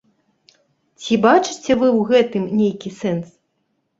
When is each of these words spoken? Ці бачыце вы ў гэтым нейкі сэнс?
Ці 1.01 1.13
бачыце 1.25 1.71
вы 1.81 1.87
ў 1.97 2.01
гэтым 2.11 2.43
нейкі 2.61 2.89
сэнс? 3.03 3.27